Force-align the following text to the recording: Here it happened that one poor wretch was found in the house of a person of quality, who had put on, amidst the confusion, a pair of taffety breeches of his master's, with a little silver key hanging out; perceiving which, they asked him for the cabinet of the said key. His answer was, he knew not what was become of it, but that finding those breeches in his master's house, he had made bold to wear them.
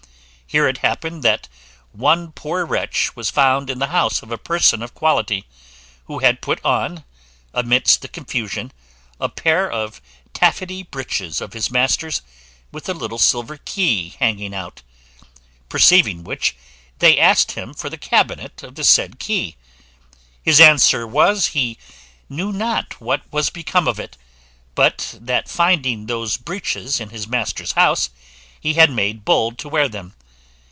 Here 0.47 0.67
it 0.67 0.79
happened 0.79 1.23
that 1.23 1.47
one 1.93 2.33
poor 2.33 2.65
wretch 2.65 3.15
was 3.15 3.29
found 3.29 3.69
in 3.69 3.79
the 3.79 3.87
house 3.87 4.21
of 4.21 4.31
a 4.33 4.37
person 4.37 4.83
of 4.83 4.93
quality, 4.93 5.47
who 6.07 6.19
had 6.19 6.41
put 6.41 6.59
on, 6.65 7.05
amidst 7.53 8.01
the 8.01 8.09
confusion, 8.09 8.73
a 9.17 9.29
pair 9.29 9.71
of 9.71 10.01
taffety 10.33 10.83
breeches 10.83 11.39
of 11.39 11.53
his 11.53 11.71
master's, 11.71 12.21
with 12.69 12.89
a 12.89 12.93
little 12.93 13.17
silver 13.17 13.55
key 13.63 14.13
hanging 14.19 14.53
out; 14.53 14.81
perceiving 15.69 16.21
which, 16.21 16.57
they 16.99 17.17
asked 17.17 17.53
him 17.53 17.73
for 17.73 17.89
the 17.89 17.97
cabinet 17.97 18.61
of 18.61 18.75
the 18.75 18.83
said 18.83 19.19
key. 19.19 19.55
His 20.43 20.59
answer 20.59 21.07
was, 21.07 21.47
he 21.55 21.77
knew 22.27 22.51
not 22.51 22.99
what 22.99 23.21
was 23.31 23.49
become 23.49 23.87
of 23.87 24.01
it, 24.01 24.17
but 24.75 25.15
that 25.21 25.47
finding 25.47 26.07
those 26.07 26.35
breeches 26.35 26.99
in 26.99 27.07
his 27.11 27.25
master's 27.25 27.71
house, 27.71 28.09
he 28.59 28.73
had 28.73 28.91
made 28.91 29.23
bold 29.23 29.57
to 29.59 29.69
wear 29.69 29.87
them. 29.87 30.13